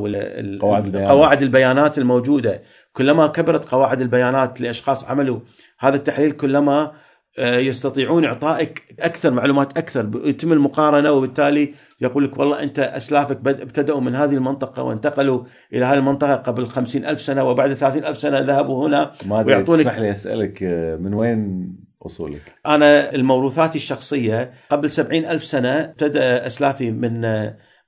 [0.61, 1.09] قواعد البيانات.
[1.09, 2.61] قواعد البيانات الموجودة
[2.93, 5.39] كلما كبرت قواعد البيانات لأشخاص عملوا
[5.79, 6.91] هذا التحليل كلما
[7.39, 13.99] آه، يستطيعون إعطائك أكثر معلومات أكثر يتم المقارنة وبالتالي يقول لك والله أنت أسلافك ابتدأوا
[14.01, 18.39] من هذه المنطقة وانتقلوا إلى هذه المنطقة قبل خمسين ألف سنة وبعد ثلاثين ألف سنة
[18.39, 24.89] ذهبوا هنا ما ويعطونك- تسمح لي أسألك آه، من وين أصولك؟ أنا الموروثات الشخصية قبل
[24.91, 27.25] سبعين ألف سنة ابتدى أسلافي من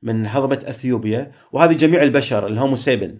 [0.03, 3.19] من هضبة أثيوبيا وهذه جميع البشر الهومو سيبن.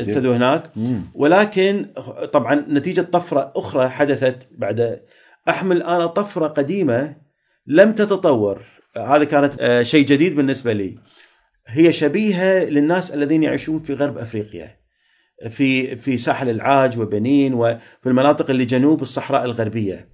[0.00, 0.70] ابتدوا هناك.
[0.76, 1.00] مم.
[1.14, 1.86] ولكن
[2.32, 5.00] طبعا نتيجة طفرة أخرى حدثت بعد
[5.48, 7.16] أحمل أنا طفرة قديمة
[7.66, 8.62] لم تتطور.
[8.96, 10.98] هذا كانت آه، شيء جديد بالنسبة لي.
[11.66, 14.76] هي شبيهة للناس الذين يعيشون في غرب أفريقيا
[15.48, 20.08] في في ساحل العاج وبنين وفي المناطق اللي جنوب الصحراء الغربية.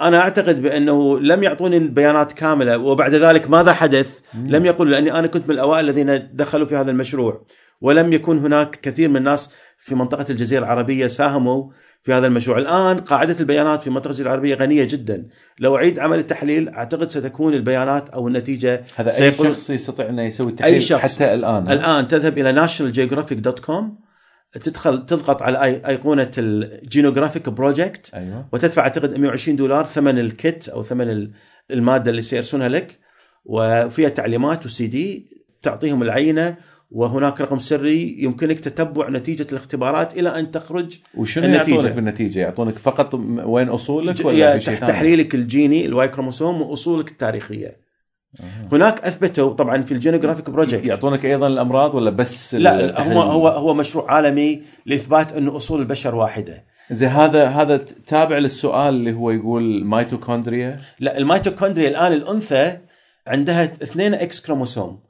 [0.00, 5.26] أنا أعتقد بأنه لم يعطوني البيانات كاملة وبعد ذلك ماذا حدث؟ لم يقولوا لأني أنا
[5.26, 7.46] كنت من الأوائل الذين دخلوا في هذا المشروع.
[7.80, 11.70] ولم يكن هناك كثير من الناس في منطقة الجزيرة العربية ساهموا
[12.02, 12.58] في هذا المشروع.
[12.58, 15.26] الآن قاعدة البيانات في منطقة الجزيرة العربية غنية جدا.
[15.58, 20.52] لو أعيد عمل التحليل أعتقد ستكون البيانات أو النتيجة هذا أي شخص يستطيع انه يسوي
[20.52, 21.14] تحليل شخص.
[21.14, 24.07] حتى الآن؟ الآن تذهب إلى nationalgeographic.com
[24.52, 30.68] تدخل تضغط على أيقونة ال Genographic Project أيوه وتدفع أعتقد 120 دولار ثمن ال kit
[30.68, 31.30] أو ثمن ال-
[31.70, 32.98] المادة اللي سيرسلونها لك
[33.44, 35.26] وفيها تعليمات وسي دي
[35.62, 36.56] تعطيهم العينة
[36.90, 41.74] وهناك رقم سري يمكنك تتبع نتيجة الاختبارات إلى أن تخرج وشنو النتيجة.
[41.74, 44.56] يعطونك بالنتيجة؟ يعطونك فقط وين أصولك ج- ولا؟
[44.88, 47.87] تحليلك الجيني ال Y chromosome وأصولك التاريخية
[48.72, 53.48] هناك أثبتوا طبعا في ال Genographic Project يعطونك أيضا الأمراض ولا بس لا؟ هو هو
[53.48, 56.64] هو مشروع عالمي لإثبات أنه أصول البشر واحدة.
[56.90, 62.78] زين هذا هذا تابع للسؤال اللي هو يقول ميتوكوندريا؟ لا الميتوكوندريا الآن الأنثى
[63.26, 65.00] عندها اثنين X chromosome.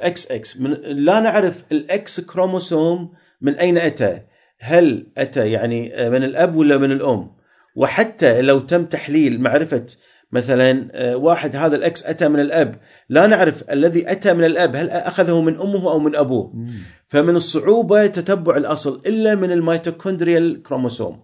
[0.00, 4.20] X X من لا نعرف ال X chromosome من أين أتى.
[4.58, 7.30] هل أتى يعني من الأب ولا من الأم؟
[7.76, 9.86] وحتى لو تم تحليل معرفة
[10.32, 12.74] مثلا آه، واحد هذا ال X أتى من الأب.
[13.08, 16.52] لا نعرف الذي أتى من الأب هل أخذه من أمه أو من أبوه.
[17.08, 21.22] فمن الصعوبة تتبع الأصل إلا من ال mitochondrial chromosome.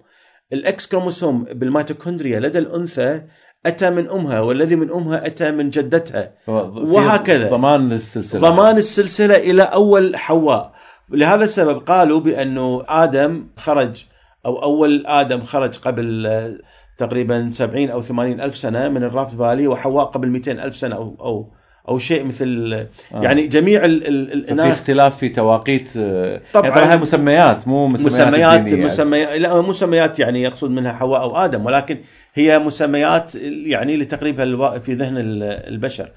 [0.53, 3.23] ال X chromosome بالميتوكوندريا لدى الأنثى
[3.67, 6.33] أتى من أمها والذي من أمها أتى من جدتها.
[6.49, 7.49] وهكذا.
[7.51, 8.41] ضمان للسلسلة.
[8.41, 10.73] ضمان السلسلة إلى أول حواء.
[11.11, 14.05] لهذا السبب قالوا بأنه آدم خرج
[14.47, 16.59] أو أول آدم خرج قبل آه،
[16.99, 21.15] تقريبا 70 أو 80 ألف سنة من الرافت فالي وحواء قبل 200 ألف سنة أو
[21.21, 21.49] أو
[21.89, 22.73] أو شيء مثل
[23.15, 23.23] آه.
[23.23, 26.67] يعني جميع ال ال الاناث اختلاف في توقيت آه، طبعاً.
[26.69, 28.73] يعني طبعا هاي مسميات مو مسميات مسميات.
[28.85, 31.99] مسميات لا مسميات يعني يقصد منها حواء أو آدم ولكن
[32.35, 36.11] هي مسميات يعني لتقريبها في ذهن ال- البشر.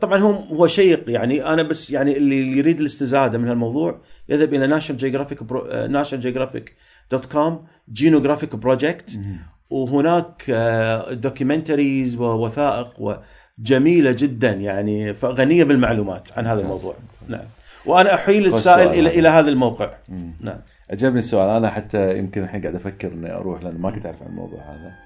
[0.00, 4.66] طبعا هو هو شيق يعني أنا بس يعني اللي يريد الاستزادة من هالموضوع يذهب إلى
[4.66, 5.38] National Geographic
[5.90, 6.74] National Geographic
[7.10, 9.18] dot com Genographic Project
[9.70, 10.50] وهناك
[11.12, 13.20] documentaries ووثائق
[13.58, 16.94] جميلة جدا يعني غنية بالمعلومات عن هذا الموضوع.
[17.28, 17.44] نعم.
[17.86, 19.94] وأنا احيل السائل إلى إلى هذا الموقع.
[20.40, 20.60] نعم.
[20.90, 21.48] عجبني السؤال.
[21.48, 25.03] أنا حتى يمكن الحين قاعد أفكر إني أروح لأن ما كنت أعرف عن الموضوع هذا.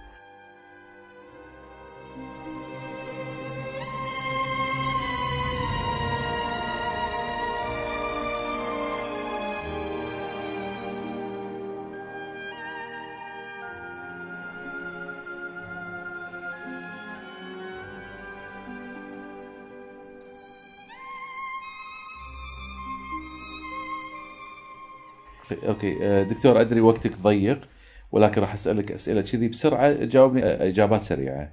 [25.52, 27.68] أوكي آه، دكتور أدري وقتك ضيق
[28.12, 31.52] ولكن راح أسألك أسئلة كذي بسرعة جاوبني آه، إجابات سريعة.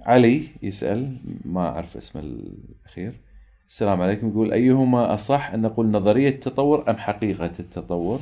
[0.00, 3.12] علي يسأل ما أعرف اسمه الأخير.
[3.68, 8.20] السلام عليكم يقول أيهما أصح أن نقول نظرية التطور أم حقيقة التطور؟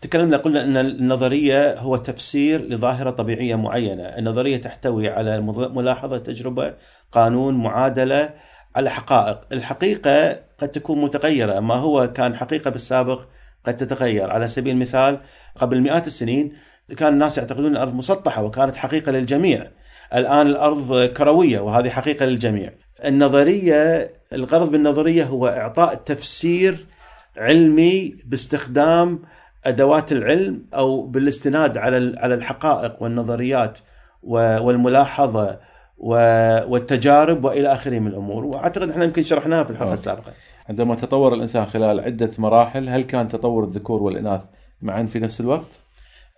[0.00, 5.40] تكلمنا قلنا أن النظرية هو تفسير لظاهرة طبيعية معينة، النظرية تحتوي على
[5.74, 6.74] ملاحظة تجربة
[7.12, 8.34] قانون معادلة
[8.76, 13.26] على حقائق، الحقيقة قد تكون متغيرة، ما هو كان حقيقة بالسابق
[13.64, 14.30] قد تتغير.
[14.30, 15.20] على سبيل المثال
[15.56, 16.52] قبل مئات السنين
[16.96, 19.70] كان الناس يعتقدون الأرض مسطحة وكانت حقيقة للجميع.
[20.14, 22.72] الآن الأرض كروية وهذه حقيقة للجميع.
[23.04, 26.86] النظرية الغرض بالنظرية هو إعطاء تفسير
[27.36, 29.22] علمي باستخدام
[29.64, 33.78] أدوات العلم أو بالاستناد على على الحقائق والنظريات
[34.22, 35.58] والملاحظة
[36.68, 38.44] والتجارب وإلى آخره من الأمور.
[38.44, 40.32] وأعتقد إحنا يمكن شرحناها في الحلقة السابقة.
[40.68, 44.40] عندما تطور الإنسان خلال عدة مراحل هل كان تطور الذكور والإناث
[44.82, 45.80] معا في نفس الوقت؟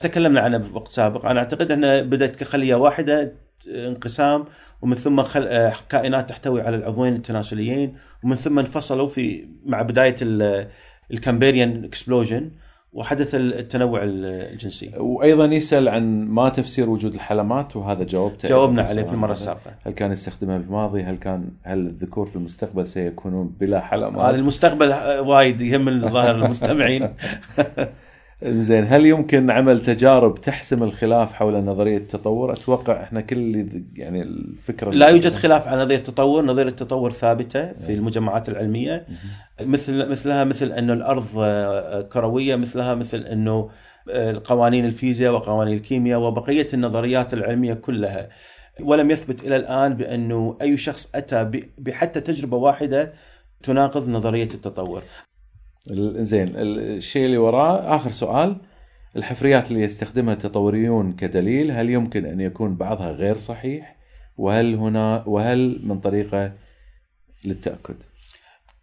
[0.00, 3.32] تكلمنا عنه بوقت سابق أنا أعتقد انها بدأت كخلية واحدة
[3.68, 4.44] انقسام
[4.82, 5.46] ومن ثم خل...
[5.48, 10.16] آه، كائنات تحتوي على العضوين التناسليين ومن ثم انفصلوا في مع بداية
[11.10, 12.50] ال Cambrian explosion
[12.96, 14.92] وحدث التنوع الجنسي.
[14.96, 19.70] وأيضا يسأل عن ما تفسير وجود الحلمات وهذا جاوبته جاوبنا عليه في المرة السابقة.
[19.86, 24.92] هل كان يستخدمها بالماضي هل كان هل الذكور في المستقبل سيكونون بلا حلمات؟ هذا المستقبل
[25.18, 27.08] وايد يهم الظاهر المستمعين.
[28.42, 34.90] زين هل يمكن عمل تجارب تحسم الخلاف حول نظرية التطور؟ أتوقع إحنا كل يعني الفكرة
[34.90, 39.06] لا يوجد خلاف عن نظرية التطور، نظرية التطور ثابتة في المجمعات العلمية
[39.60, 43.70] مثل مثلها مثل أنه الأرض آه، كروية، مثلها مثل أنه
[44.10, 48.28] آه، قوانين الفيزياء وقوانين الكيمياء وبقية النظريات العلمية كلها.
[48.80, 53.12] ولم يثبت إلى الآن بأنه أي شخص أتى بحتى تجربة واحدة
[53.62, 55.02] تناقض نظرية التطور.
[56.22, 58.56] زين الشيء اللي وراه آخر سؤال
[59.16, 63.96] الحفريات اللي يستخدمها التطوريون كدليل هل يمكن أن يكون بعضها غير صحيح
[64.36, 66.52] وهل هنا وهل من طريقة
[67.44, 67.96] للتأكد؟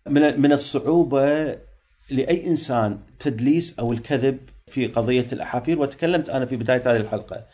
[0.08, 1.58] من من الصعوبة
[2.10, 7.46] لأي إنسان تدليس أو الكذب في قضية الأحافير وتكلمت أنا في بداية هذه الحلقة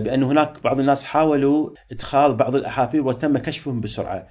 [0.00, 4.28] بأن هناك بعض الناس حاولوا إدخال بعض الأحافير وتم كشفهم بسرعة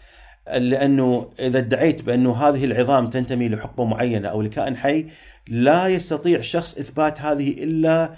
[0.54, 5.06] لأنه إذا ادعيت بأنه هذه العظام تنتمي لحقبة معينة أو لكائن حي
[5.48, 8.14] لا يستطيع شخص إثبات هذه إلا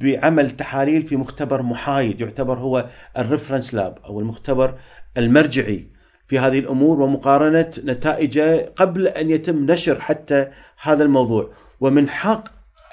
[0.00, 2.86] بعمل تحاليل في مختبر محايد يعتبر هو
[3.18, 4.74] الريفرنس لاب أو المختبر
[5.16, 5.86] المرجعي
[6.26, 10.46] في هذه الأمور ومقارنة نتائجه قبل أن يتم نشر حتى
[10.82, 11.50] هذا الموضوع.
[11.80, 12.48] ومن حق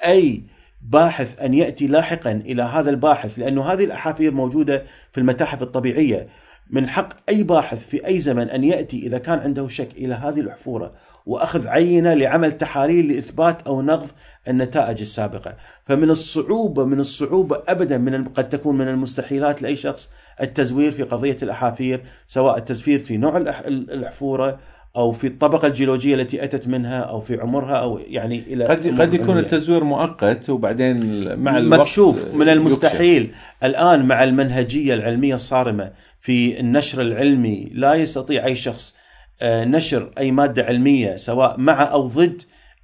[0.06, 0.42] أي
[0.82, 6.28] باحث أن يأتي لاحقا إلى هذا الباحث لأنه هذه الأحافير موجودة في المتاحف الطبيعية.
[6.70, 10.40] من حق أي باحث في أي زمن أن يأتي إذا كان عنده شك إلى هذه
[10.40, 10.92] الأحفورة
[11.26, 14.06] وأخذ عينة لعمل تحاليل لإثبات أو نقض
[14.48, 15.56] النتائج السابقة.
[15.84, 21.36] فمن الصعوبة من الصعوبة أبدا من قد تكون من المستحيلات لأي شخص التزوير في قضية
[21.42, 24.58] الأحافير سواء التزوير في نوع الأحفورة
[24.96, 29.14] أو في الطبقة الجيولوجية التي أتت منها أو في عمرها أو يعني إلى قد قد
[29.14, 30.98] يكون التزوير مؤقت وبعدين
[31.38, 33.22] مع الوقت مكشوف من المستحيل.
[33.22, 33.36] يكشف.
[33.64, 38.94] الآن مع المنهجية العلمية الصارمة في النشر العلمي لا يستطيع أي شخص
[39.42, 42.42] آه، نشر أي مادة علمية سواء مع أو ضد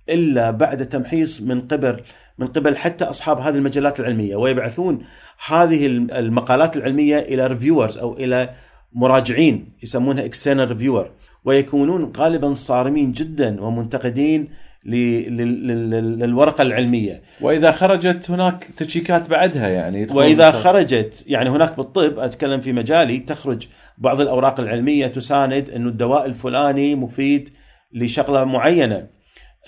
[0.09, 2.01] إلا بعد تمحيص من قبل
[2.39, 4.37] من قبل حتى أصحاب هذه المجلات العلمية.
[4.37, 5.03] ويبعثون
[5.47, 8.49] هذه المقالات العلمية إلى reviewers أو إلى
[8.95, 11.11] مراجعين يسمونها external reviewer
[11.45, 14.49] ويكونون غالبا صارمين جدا ومنتقدين
[14.85, 17.23] للورقة العلمية.
[17.41, 23.67] وإذا خرجت هناك تشيكات بعدها يعني وإذا خرجت يعني هناك بالطب أتكلم في مجالي تخرج
[23.99, 27.51] بعض الأوراق العلمية تساند إنه الدواء الفلاني مفيد
[27.93, 29.07] لشغلة معينة.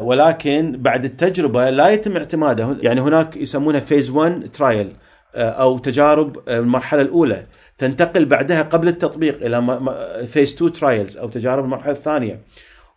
[0.00, 2.76] ولكن بعد التجربة لا يتم اعتماده.
[2.80, 4.92] يعني هناك يسمونها phase 1 trial
[5.34, 7.46] أو تجارب المرحلة الأولى
[7.78, 9.80] تنتقل بعدها قبل التطبيق إلى
[10.26, 12.40] phase 2 trials أو تجارب المرحلة الثانية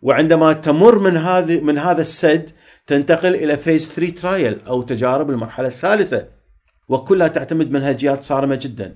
[0.01, 2.49] وعندما تمر من هذه من هذا السد
[2.87, 6.25] تنتقل إلى phase 3 trial أو تجارب المرحلة الثالثة
[6.89, 8.95] وكلها تعتمد منهجيات صارمة جدا.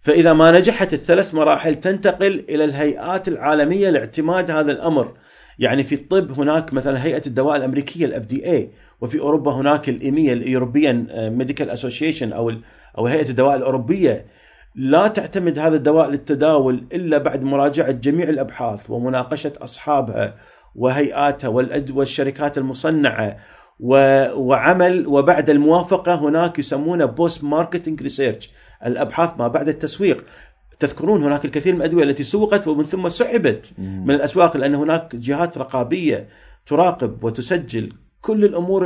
[0.00, 5.12] فإذا ما نجحت الثلاث مراحل تنتقل إلى الهيئات العالمية لاعتماد هذا الأمر.
[5.58, 8.70] يعني في الطب هناك مثلا هيئة الدواء الأمريكية ال FDA
[9.00, 11.06] وفي أوروبا هناك ال EMEA ال European
[11.38, 12.52] Medical Association أو
[12.98, 14.26] أو هيئة الدواء الأوروبية.
[14.74, 20.34] لا تعتمد هذا الدواء للتداول إلا بعد مراجعة جميع الأبحاث ومناقشة أصحابها
[20.74, 21.48] وهيئاتها
[21.94, 23.36] والشركات المصنعة
[23.80, 25.06] وعمل.
[25.06, 28.50] وبعد الموافقة هناك يسمونه post marketing research
[28.86, 30.24] الأبحاث ما بعد التسويق.
[30.78, 35.58] تذكرون هناك الكثير من الأدوية التي سوقت ومن ثم سحبت من الأسواق لأن هناك جهات
[35.58, 36.28] رقابية
[36.66, 37.92] تراقب وتسجل
[38.26, 38.82] كل الأمور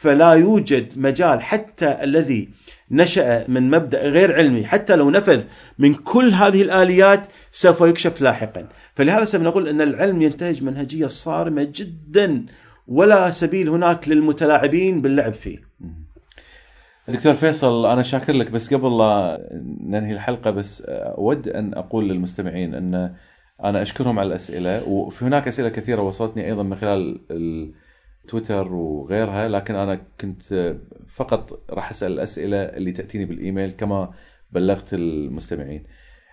[0.00, 2.48] فلا يوجد مجال حتى الذي
[2.90, 4.64] نشأ من مبدأ غير علمي.
[4.64, 5.44] حتى لو نفذ
[5.78, 8.68] من كل هذه الآليات سوف يكشف لاحقا.
[8.94, 12.46] فلهذا سنقول إن العلم ينتهج منهجية صارمة جدا
[12.88, 15.58] ولا سبيل هناك للمتلاعبين باللعب فيه.
[17.08, 19.40] دكتور فيصل أنا شاكر لك بس قبل لا
[19.84, 23.14] ننهي الحلقة بس أود أن أقول للمستمعين أن
[23.64, 27.20] أنا أشكرهم على الأسئلة وفي هناك أسئلة كثيرة وصلتني أيضا من خلال
[28.28, 30.76] تويتر وغيرها لكن أنا كنت
[31.06, 34.10] فقط راح أسأل الأسئلة اللي تأتيني بالإيميل كما
[34.52, 35.82] بلغت المستمعين.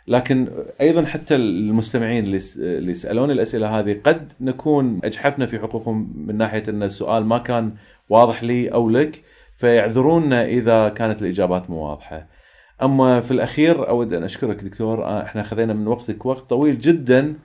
[0.07, 0.47] لكن
[0.81, 6.83] أيضا حتى المستمعين اللي يسالون الأسئلة هذه قد نكون أجحفنا في حقوقهم من ناحية أن
[6.83, 7.73] السؤال ما كان
[8.09, 9.23] واضح لي أو لك
[9.55, 12.27] فيعذرونا إذا كانت الإجابات مو واضحة.
[12.81, 17.35] أما في الأخير أود أن أشكرك دكتور إحنا خذينا من وقتك وقت طويل جدا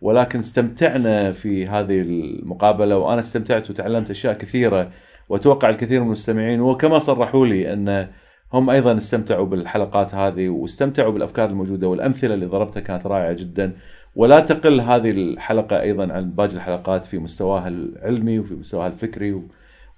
[0.00, 4.90] ولكن استمتعنا في هذه المقابلة وأنا استمتعت وتعلمت أشياء كثيرة
[5.28, 8.08] وأتوقع الكثير من المستمعين وكما صرحوا لي أن
[8.52, 13.72] هم أيضا استمتعوا بالحلقات هذه واستمتعوا بالأفكار الموجودة والأمثلة اللي ضربتها كانت رائعة جدا
[14.16, 19.42] ولا تقل هذه الحلقة أيضا عن باقي الحلقات في مستواها العلمي وفي مستواها الفكري و...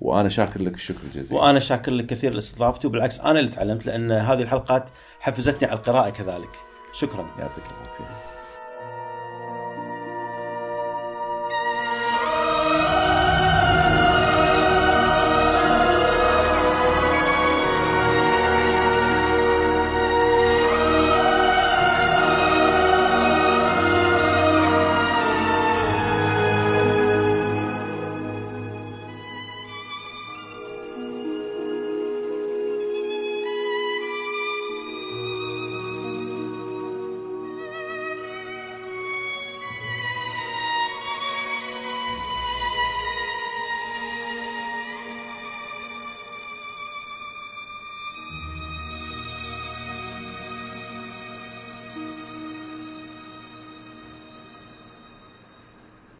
[0.01, 1.37] وأنا شاكر لك الشكر الجزيل.
[1.37, 4.91] وأنا شاكر لك كثير لاستضافتي وبالعكس أنا اللي تعلمت لأن هذه الحلقات
[5.21, 6.51] حفزتني على القراءة كذلك.
[6.93, 7.27] شكرا.
[7.39, 8.32] يعطيك العافية.